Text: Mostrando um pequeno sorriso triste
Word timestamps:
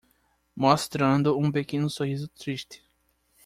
Mostrando 0.55 1.37
um 1.37 1.51
pequeno 1.51 1.87
sorriso 1.87 2.27
triste 2.29 2.83